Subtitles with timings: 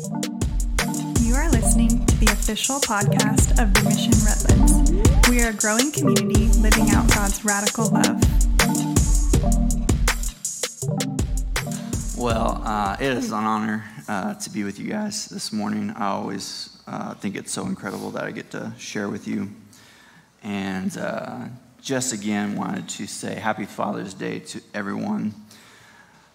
[0.00, 5.28] You are listening to the official podcast of the Mission Redlands.
[5.28, 8.18] We are a growing community living out God's radical love.
[12.16, 15.90] Well, uh, it is an honor uh, to be with you guys this morning.
[15.90, 19.50] I always uh, think it's so incredible that I get to share with you.
[20.42, 21.40] And uh,
[21.82, 25.34] just again, wanted to say Happy Father's Day to everyone.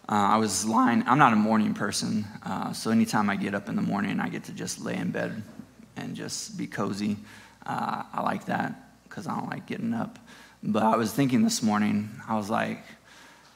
[0.08, 3.70] Uh, I was lying, I'm not a morning person, uh, so anytime I get up
[3.70, 5.42] in the morning, I get to just lay in bed
[5.96, 7.18] and just be cozy.
[7.66, 8.76] Uh, I like that
[9.06, 10.20] because I don't like getting up.
[10.62, 12.84] But I was thinking this morning, I was like,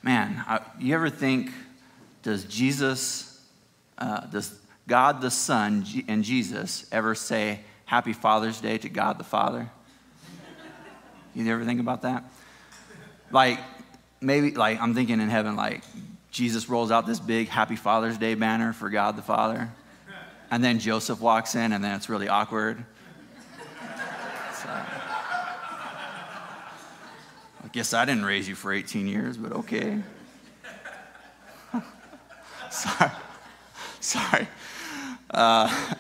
[0.02, 1.52] man, I, you ever think,
[2.24, 3.40] does Jesus,
[4.00, 4.58] uh, does
[4.88, 9.70] God the Son and Jesus ever say Happy Father's Day to God the Father?
[11.36, 12.24] You ever think about that?
[13.30, 13.60] Like,
[14.20, 15.84] maybe, like, I'm thinking in heaven, like,
[16.32, 19.70] Jesus rolls out this big Happy Father's Day banner for God the Father.
[20.52, 22.84] And then Joseph walks in, and then it's really awkward.
[24.54, 24.70] So,
[27.64, 30.00] I guess I didn't raise you for 18 years, but okay.
[32.72, 33.12] Sorry.
[34.00, 34.48] Sorry.
[35.30, 35.96] Uh,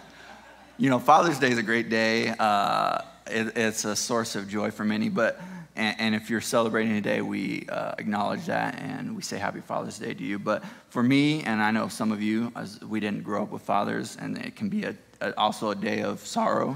[0.77, 2.30] you know, Father's Day is a great day.
[2.30, 5.39] Uh, it, it's a source of joy for many, but
[5.80, 9.61] and, and if you're celebrating a day, we uh, acknowledge that and we say Happy
[9.61, 10.38] Father's Day to you.
[10.38, 12.52] But for me, and I know some of you,
[12.85, 16.02] we didn't grow up with fathers, and it can be a, a, also a day
[16.02, 16.75] of sorrow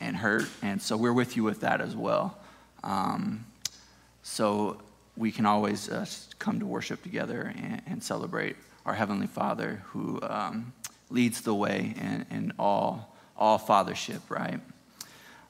[0.00, 0.48] and hurt.
[0.60, 2.36] And so we're with you with that as well.
[2.82, 3.46] Um,
[4.24, 4.82] so
[5.16, 6.04] we can always uh,
[6.40, 10.72] come to worship together and, and, celebrate our Heavenly Father who um,
[11.10, 14.60] leads the way in, in all, all fathership, right?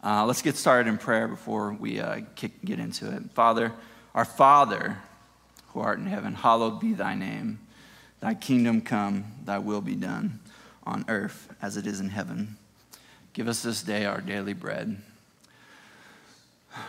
[0.04, 3.22] Uh, let's get started in prayer before we uh, kick, get into it.
[3.34, 3.72] Father,
[4.16, 4.98] our Father
[5.68, 7.60] who art in heaven, hallowed be thy name.
[8.18, 10.40] Thy kingdom come, thy will be done
[10.84, 12.56] on earth as it is in heaven.
[13.32, 15.00] Give us this day our daily bread.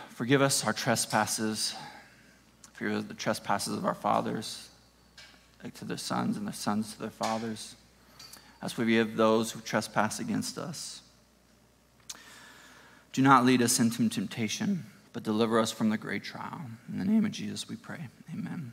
[0.08, 1.74] Forgive us our trespasses.
[2.72, 4.68] Forgive the trespasses of our fathers
[5.76, 7.76] to their sons and their sons to their fathers,
[8.60, 11.00] as we forgive those who trespass against us
[13.14, 16.60] do not lead us into temptation, but deliver us from the great trial.
[16.92, 18.08] In the name of Jesus, we pray.
[18.32, 18.72] Amen.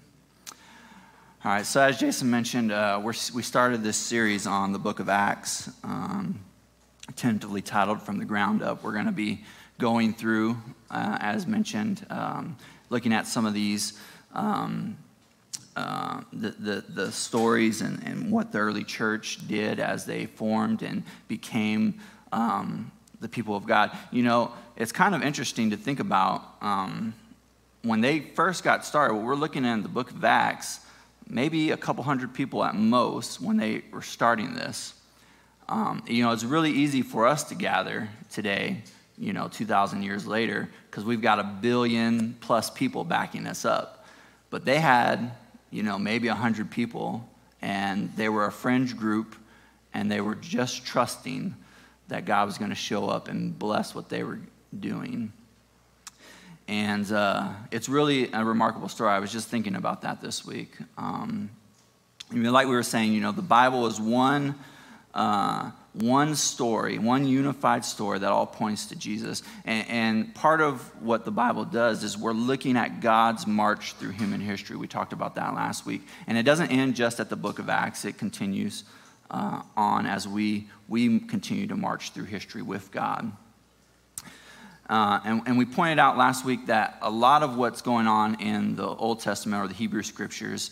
[1.45, 5.09] All right, so as Jason mentioned, uh, we started this series on the book of
[5.09, 6.39] Acts, um,
[7.15, 8.83] tentatively titled From the Ground Up.
[8.83, 9.43] We're going to be
[9.77, 10.57] going through,
[10.89, 12.57] uh, as mentioned, um,
[12.89, 13.99] looking at some of these.
[14.33, 14.97] Um,
[15.75, 20.83] uh, the, the, the, stories and, and, what the early church did as they formed
[20.83, 21.97] and became
[22.33, 22.91] um,
[23.21, 23.95] the people of God.
[24.11, 27.13] You know, it's kind of interesting to think about um,
[27.83, 30.81] when they first got started, what we're looking at in the book of Acts,
[31.27, 34.93] maybe a couple hundred people at most when they were starting this.
[35.69, 38.83] Um, you know, it's really easy for us to gather today,
[39.17, 44.05] you know, 2,000 years later, because we've got a billion plus people backing us up.
[44.49, 45.31] But they had,
[45.69, 47.27] you know, maybe 100 people,
[47.61, 49.35] and they were a fringe group,
[49.93, 51.55] and they were just trusting
[52.11, 54.39] that God was going to show up and bless what they were
[54.77, 55.31] doing.
[56.67, 59.11] And uh, it's really a remarkable story.
[59.11, 60.75] I was just thinking about that this week.
[60.97, 61.49] Um,
[62.29, 64.55] I mean, like we were saying, you know, the Bible is one,
[65.13, 69.41] uh, one story, one unified story that all points to Jesus.
[69.63, 74.11] And, and part of what the Bible does is we're looking at God's march through
[74.11, 74.75] human history.
[74.75, 76.05] We talked about that last week.
[76.27, 78.83] And it doesn't end just at the book of Acts, it continues
[79.31, 83.31] uh, on as we, we continue to march through history with God.
[84.89, 88.35] Uh, and, and, we pointed out last week that a lot of what's going on
[88.41, 90.71] in the Old Testament or the Hebrew Scriptures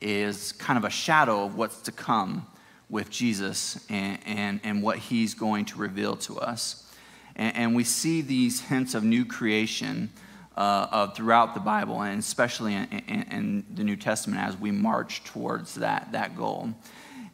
[0.00, 2.44] is kind of a shadow of what's to come
[2.88, 6.92] with Jesus and, and, and what he's going to reveal to us.
[7.36, 10.10] And, and we see these hints of new creation
[10.56, 14.72] uh, of throughout the Bible, and especially in, in, in, the New Testament as we
[14.72, 16.70] march towards that, that goal.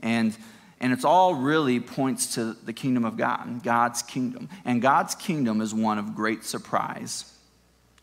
[0.01, 0.37] And
[0.81, 4.49] and it's all really points to the kingdom of God, God's kingdom.
[4.65, 7.33] And God's kingdom is one of great surprise,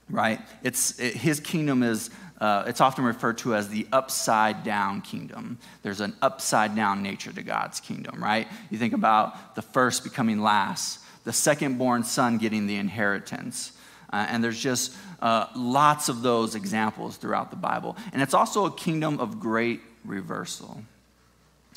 [0.09, 0.39] right?
[0.63, 2.09] It's, it, his kingdom is,
[2.41, 5.59] uh, it's often referred to as the upside down kingdom.
[5.83, 8.47] There's an upside down nature to God's kingdom, right?
[8.71, 13.71] You think about the first becoming last, the second born son getting the inheritance.
[14.11, 17.97] Uh, and there's just uh, lots of those examples throughout the Bible.
[18.11, 20.81] And it's also a kingdom of great reversal,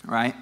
[0.04, 0.34] right?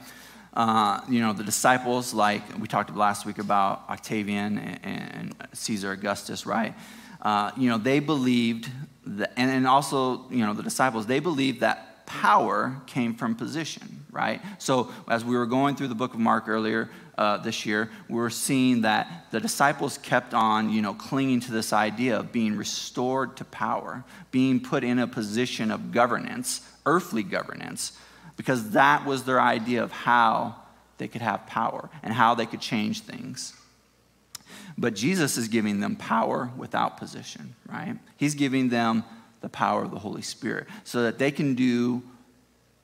[0.55, 5.91] Uh, you know, the disciples, like we talked last week about Octavian and, and Caesar
[5.91, 6.75] Augustus, right?
[7.21, 8.71] Uh, you know, they believed,
[9.05, 14.05] that, and, and also, you know, the disciples, they believed that power came from position,
[14.13, 14.41] right?
[14.59, 18.17] So, as we were going through the book of Mark earlier uh, this year, we
[18.17, 22.57] were seeing that the disciples kept on, you know, clinging to this idea of being
[22.57, 27.99] restored to power, being put in a position of governance, earthly governance,
[28.37, 30.57] because that was their idea of how
[30.99, 33.55] they could have power and how they could change things.
[34.77, 37.97] But Jesus is giving them power without position, right?
[38.17, 39.05] He's giving them
[39.41, 42.03] the power of the Holy Spirit so that they can do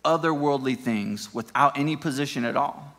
[0.04, 2.94] otherworldly things without any position at all.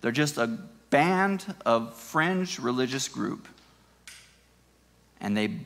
[0.00, 0.46] They're just a
[0.90, 3.46] band of fringe religious group,
[5.20, 5.60] and they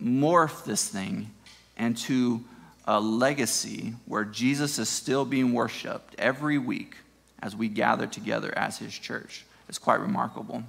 [0.00, 1.30] morph this thing
[1.76, 2.44] into
[2.86, 6.96] a legacy where Jesus is still being worshiped every week
[7.42, 9.44] as we gather together as his church.
[9.68, 10.62] It's quite remarkable.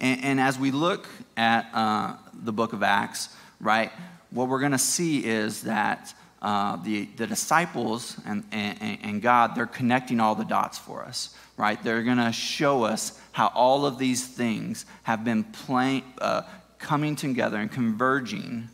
[0.00, 3.28] And, and as we look at uh, the book of Acts,
[3.60, 3.90] right,
[4.30, 9.54] what we're going to see is that uh, the, the disciples and, and, and God,
[9.54, 11.82] they're connecting all the dots for us, right?
[11.82, 16.42] They're going to show us how all of these things have been playing, uh,
[16.78, 18.68] coming together and converging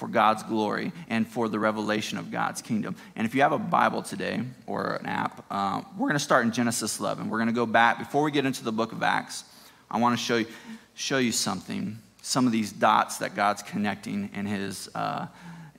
[0.00, 2.96] for God's glory and for the revelation of God's kingdom.
[3.16, 6.46] And if you have a Bible today or an app, uh, we're going to start
[6.46, 7.28] in Genesis 11.
[7.28, 9.44] We're going to go back, before we get into the book of Acts,
[9.90, 10.46] I want to show you,
[10.94, 15.26] show you something, some of these dots that God's connecting in his, uh,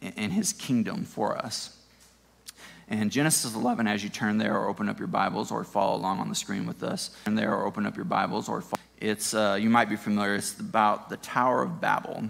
[0.02, 1.76] in his kingdom for us.
[2.90, 6.20] And Genesis 11, as you turn there or open up your Bibles or follow along
[6.20, 8.84] on the screen with us, and there or open up your Bibles or follow.
[9.00, 10.36] it's uh, you might be familiar.
[10.36, 12.30] It's about the Tower of Babel.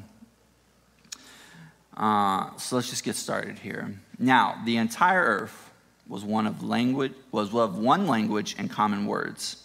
[2.02, 3.94] Uh, so let's just get started here.
[4.18, 5.72] Now, the entire earth
[6.08, 9.64] was one of language was of one language and common words.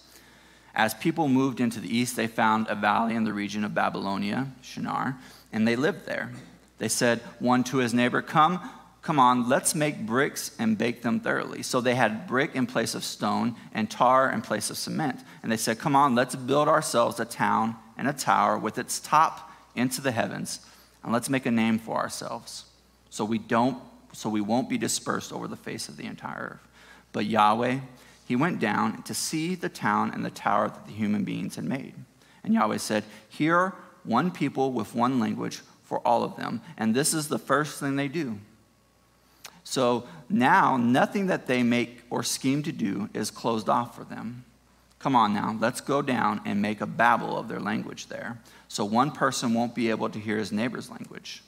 [0.75, 4.53] As people moved into the east, they found a valley in the region of Babylonia,
[4.61, 5.17] Shinar,
[5.50, 6.31] and they lived there.
[6.77, 8.61] They said one to his neighbor, Come,
[9.00, 11.62] come on, let's make bricks and bake them thoroughly.
[11.62, 15.21] So they had brick in place of stone and tar in place of cement.
[15.43, 19.00] And they said, Come on, let's build ourselves a town and a tower with its
[19.00, 20.61] top into the heavens,
[21.06, 22.67] and let's make a name for ourselves.
[23.08, 23.82] So we don't
[24.12, 26.69] so we won't be dispersed over the face of the entire earth.
[27.12, 27.79] But Yahweh
[28.26, 31.64] he went down to see the town and the tower that the human beings had
[31.64, 31.94] made.
[32.43, 33.73] And Yahweh said, Here
[34.03, 36.61] one people with one language for all of them.
[36.76, 38.38] And this is the first thing they do.
[39.62, 44.44] So now, nothing that they make or scheme to do is closed off for them.
[45.06, 48.41] Come on now, let's go down and make a babel of their language there.
[48.67, 51.44] So one person won't be able to hear his neighbor's language.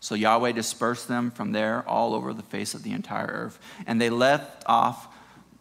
[0.00, 3.60] So Yahweh dispersed them from there all over the face of the entire earth.
[3.86, 5.06] And they left off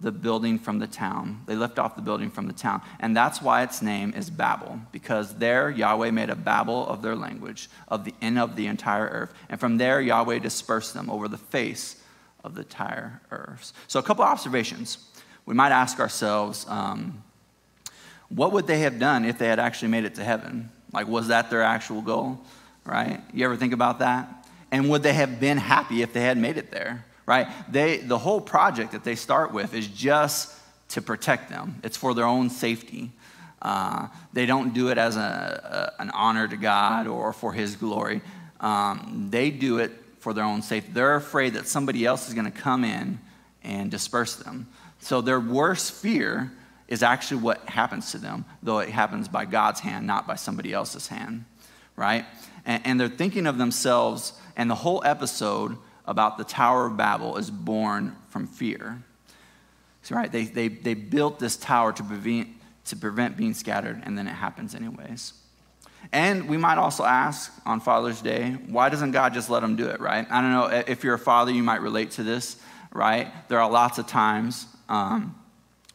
[0.01, 1.41] the building from the town.
[1.45, 2.81] They left off the building from the town.
[2.99, 7.15] And that's why its name is Babel, because there Yahweh made a Babel of their
[7.15, 9.35] language, of the end of the entire earth.
[9.49, 12.01] And from there Yahweh dispersed them over the face
[12.43, 13.71] of the entire earth.
[13.85, 14.97] So, a couple observations.
[15.45, 17.21] We might ask ourselves, um,
[18.29, 20.69] what would they have done if they had actually made it to heaven?
[20.93, 22.39] Like, was that their actual goal?
[22.85, 23.21] Right?
[23.33, 24.47] You ever think about that?
[24.71, 27.05] And would they have been happy if they had made it there?
[27.25, 27.47] right?
[27.69, 30.53] They, the whole project that they start with is just
[30.89, 33.11] to protect them, it's for their own safety.
[33.61, 37.75] Uh, they don't do it as a, a, an honor to God or for His
[37.75, 38.21] glory.
[38.59, 40.91] Um, they do it for their own safety.
[40.93, 43.19] They're afraid that somebody else is going to come in
[43.63, 44.67] and disperse them.
[44.99, 46.51] So their worst fear
[46.87, 50.71] is actually what happens to them, though it happens by God's hand, not by somebody
[50.71, 51.45] else's hand,
[51.95, 52.25] right?
[52.65, 57.37] And, and they're thinking of themselves, and the whole episode about the Tower of Babel
[57.37, 59.01] is born from fear.
[60.03, 62.49] So, right, they, they, they built this tower to prevent,
[62.85, 65.33] to prevent being scattered, and then it happens anyways.
[66.11, 69.87] And we might also ask on Father's Day, why doesn't God just let them do
[69.87, 70.27] it, right?
[70.29, 72.57] I don't know, if you're a father, you might relate to this,
[72.91, 73.31] right?
[73.49, 75.33] There are lots of times um,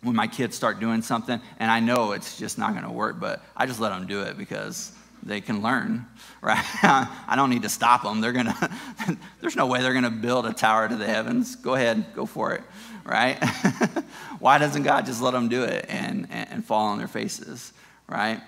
[0.03, 3.21] when my kids start doing something, and I know it's just not going to work,
[3.21, 4.93] but I just let them do it because
[5.23, 6.07] they can learn,
[6.41, 6.65] right?
[6.83, 8.21] I don't need to stop them.
[8.21, 8.79] They're gonna,
[9.41, 11.57] there's no way they're gonna build a tower to the heavens.
[11.57, 12.63] Go ahead, go for it,
[13.05, 13.43] right?
[14.39, 17.73] Why doesn't God just let them do it and, and fall on their faces,
[18.09, 18.41] right?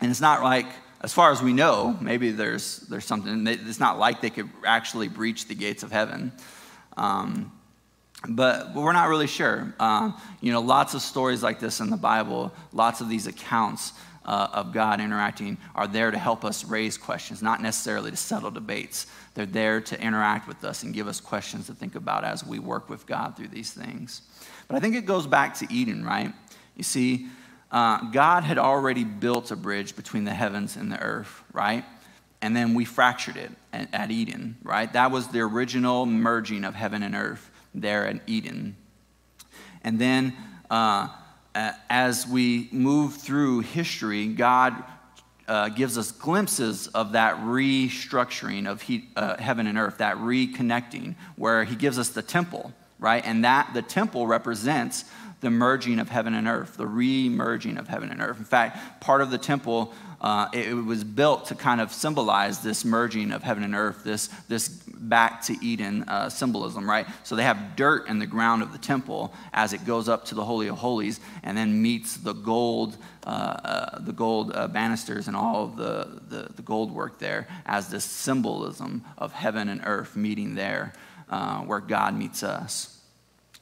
[0.00, 0.66] And it's not like,
[1.00, 5.08] as far as we know, maybe there's, there's something, it's not like they could actually
[5.08, 6.32] breach the gates of heaven.
[6.96, 7.52] Um,
[8.26, 9.72] but, we're not really sure.
[9.78, 13.92] Um, you know, lots of stories like this in the Bible, lots of these accounts
[14.24, 18.50] uh, of God interacting are there to help us raise questions, not necessarily to settle
[18.50, 19.06] debates.
[19.34, 22.58] They're there to interact with us and give us questions to think about as we
[22.58, 24.22] work with God through these things.
[24.66, 26.32] But I think it goes back to Eden, right?
[26.76, 27.28] You see,
[27.70, 31.84] uh, God had already built a bridge between the heavens and the earth, right?
[32.42, 34.92] And then we fractured it at, at Eden, right?
[34.92, 38.76] That was the original merging of heaven and earth there in Eden.
[39.82, 40.34] And then
[40.70, 41.08] uh,
[41.88, 44.84] as we move through history, God
[45.48, 51.16] uh, gives us glimpses of that restructuring of he, uh, heaven and earth, that reconnecting,
[51.36, 53.24] where He gives us the temple, right?
[53.24, 55.04] And that the temple represents
[55.40, 58.38] the merging of heaven and earth, the re-merging of heaven and earth.
[58.38, 62.60] In fact, part of the temple uh, it, it, was built to kind of symbolize
[62.60, 67.06] this merging of heaven and earth, this, this back to Eden uh, symbolism, right?
[67.22, 70.34] So they have dirt in the ground of the temple as it goes up to
[70.34, 75.28] the Holy of Holies and then meets the gold, uh, uh the gold uh, banisters
[75.28, 79.82] and all of the, the, the, gold work there as this symbolism of heaven and
[79.84, 80.92] earth meeting there
[81.30, 82.97] uh, where God meets us.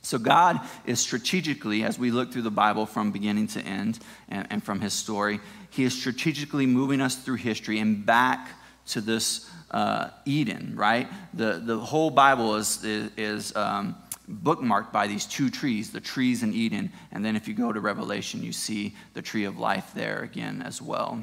[0.07, 3.99] So, God is strategically, as we look through the Bible from beginning to end
[4.29, 8.51] and, and from his story, he is strategically moving us through history and back
[8.91, 11.09] to this uh, Eden, right?
[11.35, 13.97] The, the whole Bible is, is, is um,
[14.31, 16.93] bookmarked by these two trees, the trees in Eden.
[17.11, 20.63] And then if you go to Revelation, you see the tree of life there again
[20.63, 21.21] as well.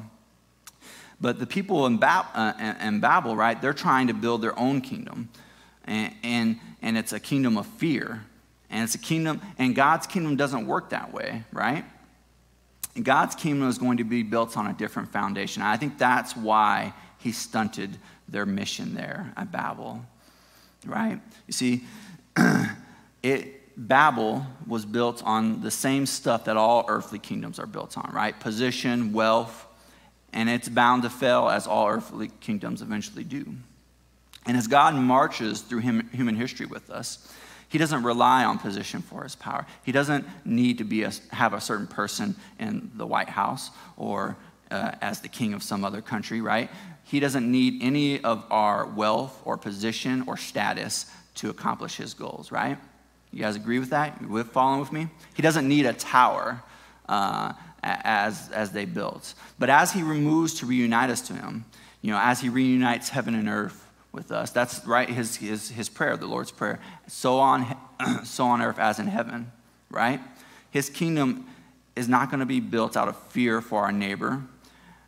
[1.22, 5.30] But the people in, uh, in Babel, right, they're trying to build their own kingdom.
[5.86, 8.24] And, and, and it's a kingdom of fear.
[8.74, 11.84] And it's a kingdom, and God's kingdom doesn't work that way, right?
[13.00, 15.62] God's kingdom is going to be built on a different foundation.
[15.62, 17.96] I think that's why he stunted
[18.28, 20.04] their mission there at Babel,
[20.84, 21.20] right?
[21.46, 21.84] You see,
[23.22, 28.10] it, Babel was built on the same stuff that all earthly kingdoms are built on,
[28.12, 28.38] right?
[28.40, 29.66] Position, wealth,
[30.32, 33.54] and it's bound to fail as all earthly kingdoms eventually do.
[34.46, 37.32] And as God marches through human history with us,
[37.74, 39.66] he doesn't rely on position for his power.
[39.82, 44.36] He doesn't need to be a, have a certain person in the White House or
[44.70, 46.70] uh, as the king of some other country, right?
[47.02, 52.52] He doesn't need any of our wealth or position or status to accomplish his goals,
[52.52, 52.78] right?
[53.32, 54.20] You guys agree with that?
[54.22, 55.08] You following with me?
[55.34, 56.62] He doesn't need a tower
[57.08, 59.34] uh, as, as they built.
[59.58, 61.64] But as he removes to reunite us to him,
[62.02, 63.83] you know, as he reunites heaven and earth
[64.14, 64.50] with us.
[64.50, 66.80] That's right, his, his, his prayer, the Lord's Prayer.
[67.08, 67.76] So on,
[68.24, 69.50] so on earth as in heaven,
[69.90, 70.20] right?
[70.70, 71.46] His kingdom
[71.96, 74.42] is not going to be built out of fear for our neighbor,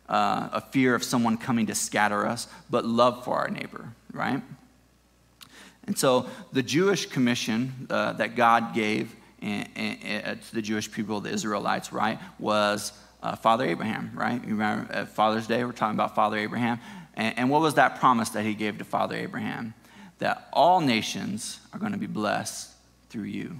[0.09, 4.41] uh, a fear of someone coming to scatter us, but love for our neighbor, right?
[5.85, 10.91] And so the Jewish commission uh, that God gave in, in, in, to the Jewish
[10.91, 12.91] people, the Israelites, right, was
[13.23, 14.41] uh, Father Abraham, right?
[14.43, 16.79] You remember at Father's Day, we're talking about Father Abraham.
[17.17, 19.73] And, and what was that promise that he gave to Father Abraham?
[20.19, 22.71] That all nations are going to be blessed
[23.09, 23.57] through you.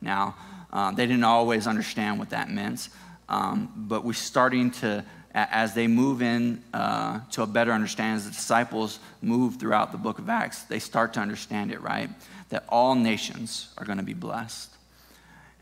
[0.00, 0.36] Now,
[0.72, 2.88] um, they didn't always understand what that meant,
[3.28, 8.24] um, but we're starting to, as they move in uh, to a better understanding, as
[8.24, 12.10] the disciples move throughout the book of Acts, they start to understand it, right?
[12.50, 14.70] That all nations are going to be blessed.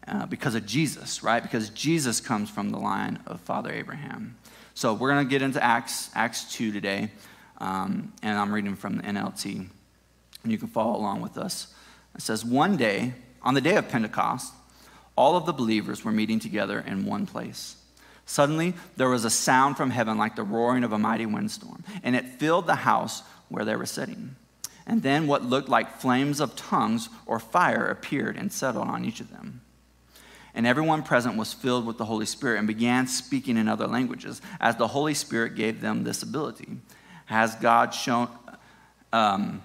[0.09, 1.45] Uh, because of Jesus, right?
[1.45, 4.35] Because Jesus comes from the line of Father Abraham.
[4.75, 7.11] So we're going to get into Acts, Acts 2 today,
[7.59, 9.69] um, and I'm reading from the NLT,
[10.43, 11.73] and you can follow along with us.
[12.15, 13.13] It says, One day,
[13.43, 14.53] on the day of Pentecost,
[15.15, 17.77] all of the believers were meeting together in one place.
[18.25, 22.17] Suddenly, there was a sound from heaven like the roaring of a mighty windstorm, and
[22.17, 24.37] it filled the house where they were sitting.
[24.87, 29.21] And then what looked like flames of tongues or fire appeared and settled on each
[29.21, 29.61] of them.
[30.55, 34.43] And everyone present was filled with the Holy Spirit and began speaking in other languages,
[34.61, 36.69] as the Holy Spirit gave them this ability.
[37.27, 38.29] Has God shown?
[39.13, 39.63] Um,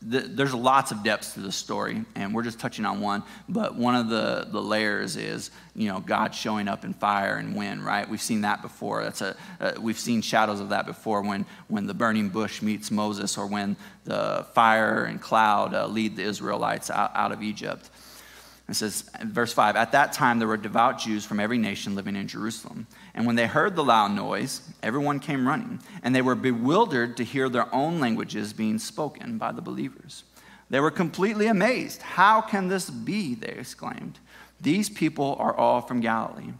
[0.00, 3.24] the, there's lots of depths to the story, and we're just touching on one.
[3.48, 7.56] But one of the, the layers is, you know, God showing up in fire and
[7.56, 8.08] wind, right?
[8.08, 9.02] We've seen that before.
[9.02, 12.92] That's a, uh, we've seen shadows of that before when, when the burning bush meets
[12.92, 17.90] Moses or when the fire and cloud uh, lead the Israelites out, out of Egypt.
[18.68, 22.16] It says, verse 5 At that time, there were devout Jews from every nation living
[22.16, 22.86] in Jerusalem.
[23.14, 27.24] And when they heard the loud noise, everyone came running, and they were bewildered to
[27.24, 30.24] hear their own languages being spoken by the believers.
[30.70, 32.02] They were completely amazed.
[32.02, 33.34] How can this be?
[33.34, 34.18] They exclaimed.
[34.60, 36.52] These people are all from Galilee,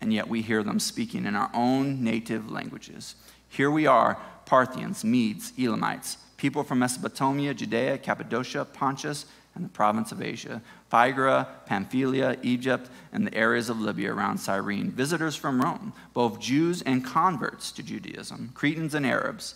[0.00, 3.14] and yet we hear them speaking in our own native languages.
[3.48, 10.12] Here we are Parthians, Medes, Elamites, people from Mesopotamia, Judea, Cappadocia, Pontus, and the province
[10.12, 15.92] of Asia, Phrygia, Pamphylia, Egypt, and the areas of Libya around Cyrene, visitors from Rome,
[16.14, 19.54] both Jews and converts to Judaism, Cretans and Arabs.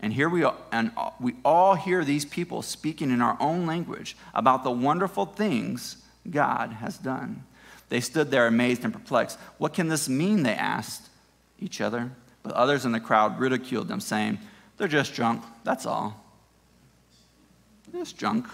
[0.00, 4.16] And here we are, and we all hear these people speaking in our own language
[4.34, 5.96] about the wonderful things
[6.30, 7.44] God has done.
[7.88, 9.38] They stood there amazed and perplexed.
[9.56, 10.42] What can this mean?
[10.42, 11.08] They asked
[11.58, 12.10] each other.
[12.42, 14.38] But others in the crowd ridiculed them, saying,
[14.76, 16.24] They're just drunk, that's all.
[17.92, 18.46] Just drunk.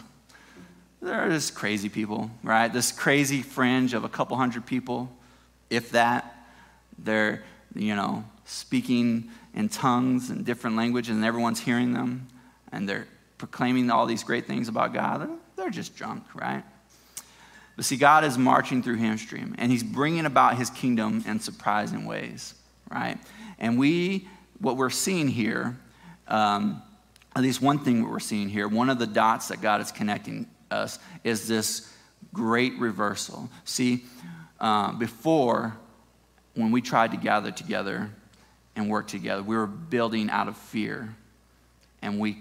[1.05, 2.73] They're just crazy people, right?
[2.73, 5.11] This crazy fringe of a couple hundred people,
[5.71, 6.31] if that.
[6.97, 7.43] They're,
[7.75, 12.29] you know, speaking in tongues and different languages, and everyone's hearing them,
[12.73, 15.29] and they're proclaiming all these great things about God.
[15.57, 16.63] They're just drunk, right?
[17.77, 22.05] But see, God is marching through Hamstream, and He's bringing about His kingdom in surprising
[22.05, 22.55] ways,
[22.91, 23.19] right?
[23.59, 24.29] And we,
[24.61, 25.77] what we're seeing here,
[26.29, 26.81] um,
[27.35, 30.47] at least one thing we're seeing here, one of the dots that God is connecting
[30.75, 31.90] us is this
[32.33, 33.49] great reversal.
[33.64, 34.04] See,
[34.61, 35.76] uh, before,
[36.54, 38.11] when we tried to gather together
[38.76, 41.14] and work together, we were building out of fear,
[42.02, 42.38] and we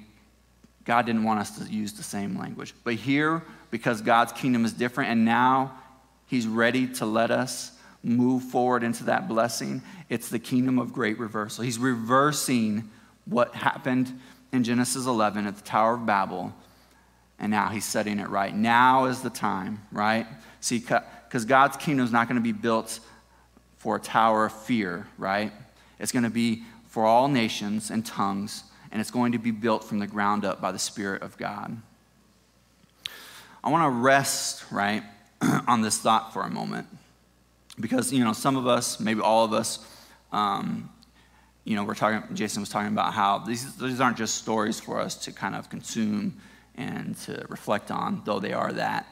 [0.86, 2.74] God didn't want us to use the same language.
[2.84, 5.80] But here, because God's kingdom is different, and now
[6.28, 7.72] He's ready to let us
[8.04, 11.64] move forward into that blessing, it's the kingdom of great reversal.
[11.64, 12.90] He's reversing
[13.26, 14.20] what happened
[14.52, 16.54] in Genesis 11 at the Tower of Babel,
[17.40, 18.56] and now He's setting it right.
[18.56, 20.28] Now is the time, right?
[20.62, 23.00] See, because God's kingdom is not going to be built
[23.78, 25.52] for a tower of fear, right?
[26.00, 28.64] It's going to be for all nations and tongues
[28.94, 31.76] and it's going to be built from the ground up by the Spirit of God.
[33.64, 35.02] I want to rest, right,
[35.68, 36.88] on this thought for a moment.
[37.80, 39.84] Because, you know, some of us, maybe all of us,
[40.32, 40.92] um,
[41.64, 45.00] you know, we're talking, Jason was talking about how these, these aren't just stories for
[45.00, 46.40] us to kind of consume
[46.76, 49.08] and to reflect on, though they are that.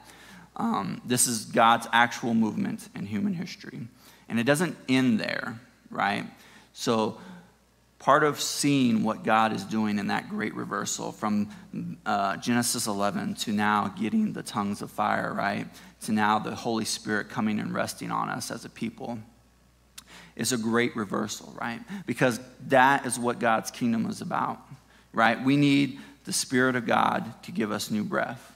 [0.55, 3.87] Um, this is God's actual movement in human history.
[4.27, 6.25] And it doesn't end there, right?
[6.73, 7.17] So
[7.99, 11.49] part of seeing what God is doing in that great reversal from
[12.05, 15.67] uh, Genesis 11 to now getting the tongues of fire, right?
[16.05, 19.19] To now the Holy Spirit coming and resting on us as a people
[20.35, 21.79] is a great reversal, right?
[22.05, 24.59] Because that is what God's kingdom is about,
[25.13, 25.41] right?
[25.43, 28.55] We need the Spirit of God to give us new breath.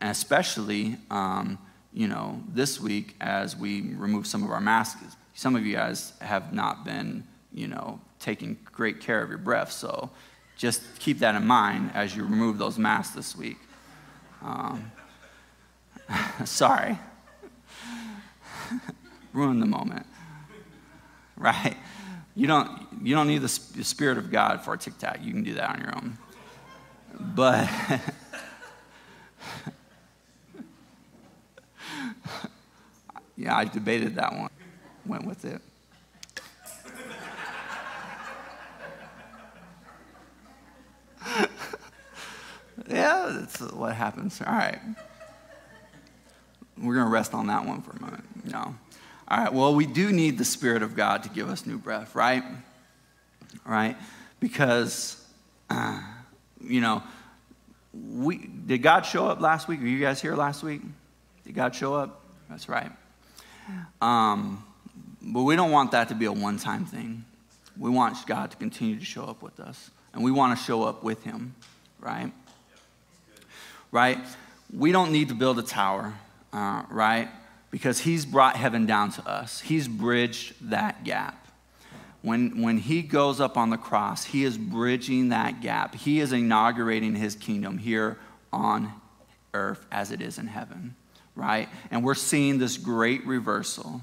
[0.00, 1.58] And especially, um,
[1.92, 5.16] you know, this week as we remove some of our masks.
[5.34, 9.72] Some of you guys have not been, you know, taking great care of your breath.
[9.72, 10.10] So
[10.56, 13.58] just keep that in mind as you remove those masks this week.
[14.42, 14.90] Um,
[16.44, 16.98] sorry.
[19.32, 20.06] Ruin the moment.
[21.36, 21.76] Right?
[22.34, 25.20] You don't, you don't need the, Spirit of God for a tic tac.
[25.22, 26.18] You can do that on your own.
[27.20, 27.68] But.
[33.36, 34.50] yeah, I debated that one,
[35.06, 35.60] went with it.
[42.88, 44.40] yeah, that's what happens.
[44.40, 44.78] All right.
[46.80, 48.24] We're going to rest on that one for a moment.
[48.46, 48.74] Know.
[49.28, 49.52] All right.
[49.52, 52.44] Well, we do need the Spirit of God to give us new breath, right?
[53.66, 53.96] Right?
[54.40, 55.22] Because,
[55.68, 56.00] uh,
[56.68, 57.02] you know,
[57.92, 59.80] we did God show up last week?
[59.80, 60.82] Were you guys here last week?
[61.44, 62.22] Did God show up?
[62.48, 62.90] That's right.
[64.00, 64.64] Um,
[65.20, 67.24] but we don't want that to be a one time thing.
[67.78, 70.82] We want God to continue to show up with us, and we want to show
[70.82, 71.54] up with Him,
[72.00, 72.32] right?
[73.90, 74.18] right?
[74.74, 76.14] We don't need to build a tower,
[76.52, 77.28] uh, right?
[77.70, 81.37] Because he's brought heaven down to us, he's bridged that gap.
[82.22, 85.94] When, when he goes up on the cross, he is bridging that gap.
[85.94, 88.18] He is inaugurating his kingdom here
[88.52, 88.92] on
[89.54, 90.96] earth as it is in heaven,
[91.36, 91.68] right?
[91.90, 94.02] And we're seeing this great reversal.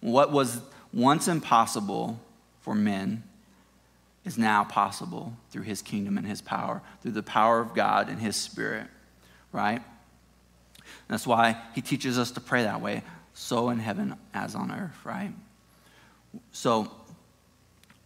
[0.00, 0.60] What was
[0.92, 2.20] once impossible
[2.60, 3.22] for men
[4.24, 8.20] is now possible through his kingdom and his power, through the power of God and
[8.20, 8.88] his spirit
[9.56, 9.82] right?
[11.08, 13.02] That's why he teaches us to pray that way,
[13.34, 15.32] so in heaven as on earth, right?
[16.52, 16.90] So,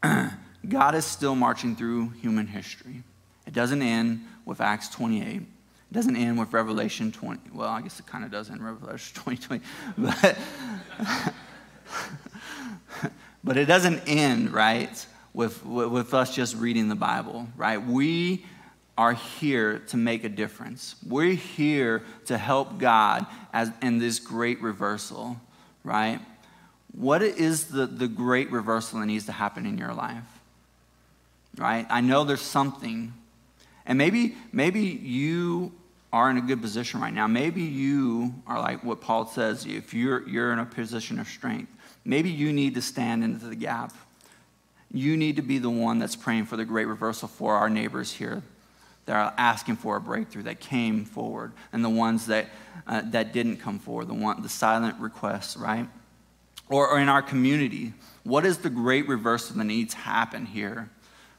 [0.68, 3.02] God is still marching through human history.
[3.46, 5.36] It doesn't end with Acts 28.
[5.36, 5.44] It
[5.92, 7.50] doesn't end with Revelation 20.
[7.52, 9.62] Well, I guess it kind of does end Revelation 2020.
[9.98, 10.38] But,
[13.44, 17.84] but it doesn't end, right, with, with us just reading the Bible, right?
[17.84, 18.44] We
[18.96, 20.94] are here to make a difference.
[21.06, 25.40] We're here to help God as, in this great reversal,
[25.84, 26.20] right?
[26.92, 30.24] What is the, the great reversal that needs to happen in your life?
[31.56, 31.86] Right?
[31.90, 33.12] I know there's something.
[33.86, 35.72] And maybe, maybe you
[36.12, 37.26] are in a good position right now.
[37.26, 41.72] Maybe you are like what Paul says, if you're, you're in a position of strength,
[42.04, 43.92] maybe you need to stand into the gap.
[44.92, 48.12] You need to be the one that's praying for the great reversal for our neighbors
[48.12, 48.42] here
[49.06, 52.46] that are asking for a breakthrough that came forward and the ones that,
[52.86, 55.86] uh, that didn't come forward, the, one, the silent requests, right?
[56.70, 60.88] Or, or in our community, what is the great reversal the needs happen here,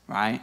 [0.08, 0.42] right?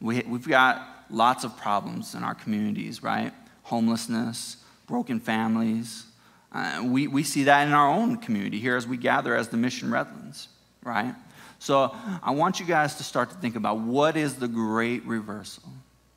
[0.00, 3.32] We, we've got lots of problems in our communities, right?
[3.64, 6.04] Homelessness, broken families.
[6.52, 9.56] Uh, we, we see that in our own community here as we gather as the
[9.56, 10.48] Mission Redlands,
[10.82, 11.14] right?
[11.58, 15.64] So I want you guys to start to think about what is the great reversal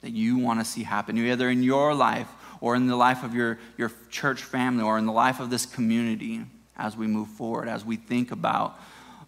[0.02, 2.28] that you want to see happen, either in your life
[2.60, 5.66] or in the life of your, your church family or in the life of this
[5.66, 6.42] community
[6.82, 8.80] as we move forward, as we think about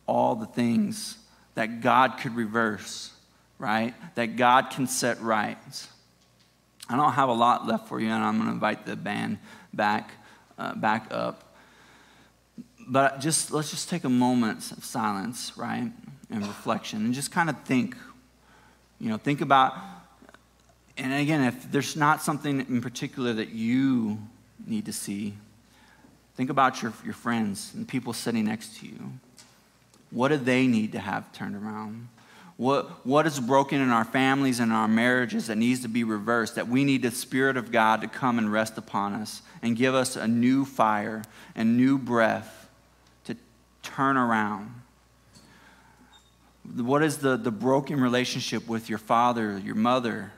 [0.07, 1.17] all the things
[1.53, 3.11] that God could reverse,
[3.59, 3.93] right?
[4.15, 5.57] That God can set right.
[6.89, 9.37] I don't have a lot left for you, and I'm going to invite the band
[9.71, 10.11] back,
[10.57, 11.55] uh, back up.
[12.87, 15.89] But just let's just take a moment of silence, right,
[16.29, 17.95] and reflection, and just kind of think.
[18.99, 19.75] You know, think about.
[20.97, 24.19] And again, if there's not something in particular that you
[24.65, 25.33] need to see,
[26.35, 29.13] think about your, your friends and people sitting next to you.
[30.11, 32.09] What do they need to have turned around?
[32.57, 36.55] What, what is broken in our families and our marriages that needs to be reversed?
[36.55, 39.95] That we need the Spirit of God to come and rest upon us and give
[39.95, 41.23] us a new fire
[41.55, 42.69] and new breath
[43.25, 43.35] to
[43.81, 44.81] turn around.
[46.75, 50.31] What is the, the broken relationship with your father, your mother,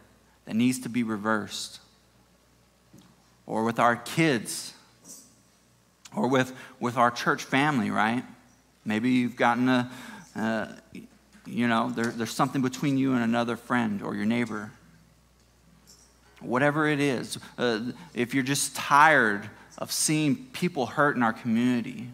[0.45, 1.79] that needs to be reversed?
[3.45, 4.73] Or with our kids?
[6.15, 8.23] Or with, with our church family, right?
[8.85, 9.91] Maybe you've gotten a,
[10.35, 10.67] uh,
[11.45, 14.71] you know, there, there's something between you and another friend or your neighbor.
[16.39, 17.79] Whatever it is, uh,
[18.13, 22.09] if you're just tired of seeing people hurt in our community,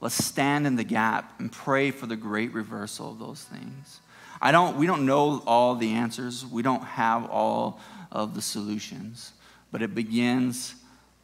[0.00, 4.00] let's stand in the gap and pray for the great reversal of those things.
[4.40, 7.80] I don't, we don't know all the answers, we don't have all
[8.12, 9.32] of the solutions,
[9.72, 10.74] but it begins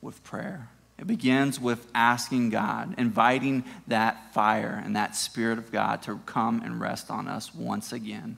[0.00, 0.68] with prayer.
[1.02, 6.62] It begins with asking God, inviting that fire and that Spirit of God to come
[6.62, 8.36] and rest on us once again.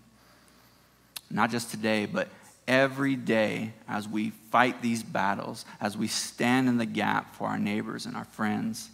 [1.31, 2.29] Not just today, but
[2.67, 7.59] every day as we fight these battles, as we stand in the gap for our
[7.59, 8.89] neighbors and our friends.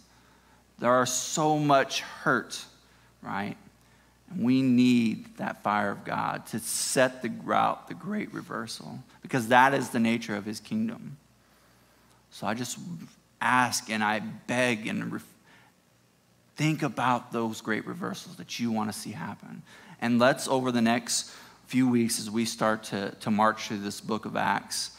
[0.79, 2.61] There are so much hurt,
[3.21, 3.55] right?
[4.29, 9.47] And we need that fire of God to set the route, the great reversal, because
[9.47, 11.15] that is the nature of his kingdom.
[12.31, 12.77] So I just
[13.41, 15.21] ask and I beg and
[16.55, 19.63] think about those great reversals that you want to see happen.
[19.99, 21.31] And let's, over the next
[21.65, 24.91] few weeks, as we start to, to march through this book of Acts,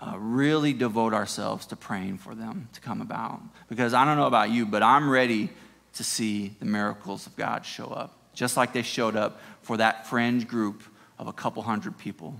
[0.00, 3.40] uh, really devote ourselves to praying for them to come about.
[3.68, 5.50] Because I don't know about you, but I'm ready
[5.94, 10.06] to see the miracles of God show up, just like they showed up for that
[10.06, 10.82] fringe group
[11.18, 12.36] of a couple hundred people,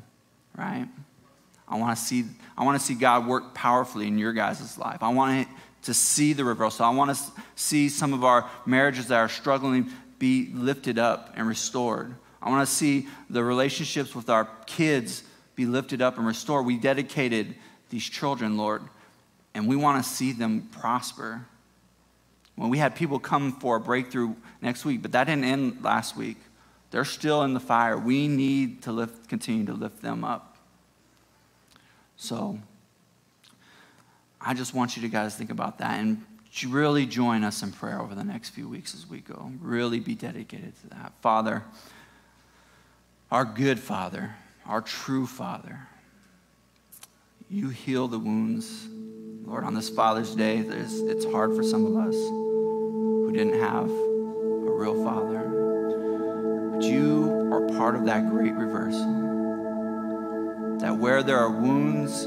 [0.57, 0.87] right?
[1.69, 2.25] I want to see,
[2.57, 5.03] I want to see God work powerfully in your guys' life.
[5.03, 5.49] I want
[5.83, 6.85] to see the reversal.
[6.85, 7.23] I want to
[7.55, 12.15] see some of our marriages that are struggling be lifted up and restored.
[12.41, 15.25] I want to see the relationships with our kids
[15.55, 16.67] be lifted up and restored.
[16.67, 17.57] We dedicated
[17.91, 18.83] these children, Lord,
[19.55, 21.47] and we want to see them prosper.
[22.55, 26.17] When we had people come for a breakthrough next week, but that didn't end last
[26.17, 26.39] week.
[26.91, 27.99] They're still in the fire.
[27.99, 30.56] We need to lift, continue to lift them up.
[32.17, 32.59] So
[34.41, 36.25] I just want you to guys think about that and
[36.69, 39.53] really join us in prayer over the next few weeks as we go.
[39.61, 41.13] Really be dedicated to that.
[41.21, 41.63] Father,
[43.31, 45.81] our good Father, our true Father,
[47.51, 48.89] you heal the wounds.
[49.45, 54.71] Lord, on this Father's Day, it's hard for some of us who didn't have a
[54.71, 55.41] real Father.
[56.73, 59.26] But you are part of that great reversal.
[60.81, 62.25] That where there are wounds,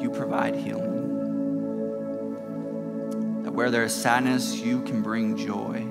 [0.00, 1.00] you provide healing.
[3.42, 5.84] That where there is sadness, you can bring joy.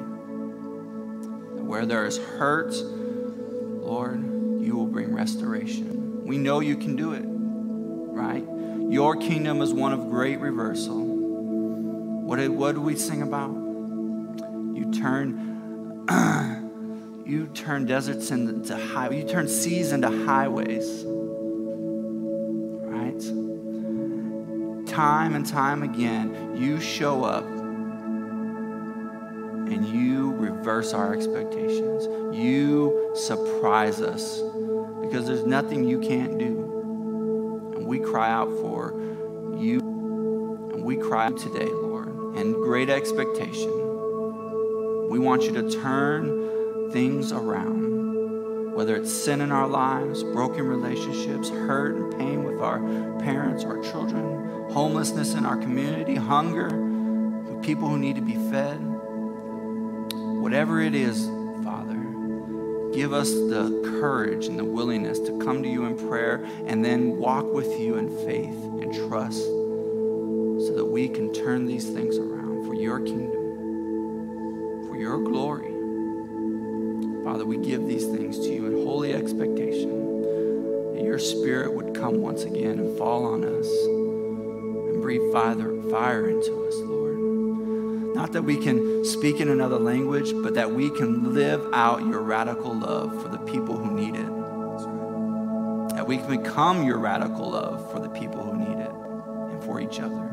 [1.57, 4.23] That where there is hurt, Lord,
[4.61, 6.25] you will bring restoration.
[6.25, 8.45] We know you can do it, right?
[8.89, 10.97] Your kingdom is one of great reversal.
[10.97, 13.51] What did, what do we sing about?
[13.51, 16.05] You turn,
[17.25, 21.03] you turn deserts into high, you turn seas into highways.
[24.89, 27.45] Time and time again, you show up
[29.71, 32.07] and you reverse our expectations.
[32.35, 34.41] You surprise us
[35.01, 37.73] because there's nothing you can't do.
[37.75, 38.99] And we cry out for
[39.57, 39.79] you.
[40.73, 43.71] And we cry out today, Lord, and great expectation.
[45.09, 47.98] We want you to turn things around,
[48.79, 52.79] whether it's sin in our lives, broken relationships, hurt and pain with our
[53.19, 56.69] parents, our children, homelessness in our community, hunger,
[57.61, 58.77] people who need to be fed.
[60.41, 61.25] Whatever it is,
[61.61, 61.97] Father,
[62.93, 67.17] give us the courage and the willingness to come to you in prayer and then
[67.17, 72.65] walk with you in faith and trust so that we can turn these things around
[72.65, 75.78] for your kingdom, for your glory.
[77.29, 80.23] Father, we give these things to you in holy expectation
[80.95, 85.55] that your spirit would come once again and fall on us and breathe fire,
[85.91, 88.15] fire into us, Lord.
[88.15, 92.21] Not that we can speak in another language, but that we can live out your
[92.21, 95.95] radical love for the people who need it.
[95.97, 98.91] That we can become your radical love for the people who need it
[99.53, 100.31] and for each other.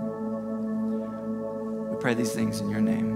[1.91, 3.16] We pray these things in your name.